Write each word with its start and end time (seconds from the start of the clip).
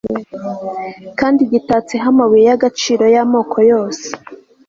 kandi 1.19 1.41
gitatseho 1.51 2.05
amabuye 2.13 2.43
y'agaciro 2.49 3.03
y'amoko 3.15 3.57
yose 3.71 4.07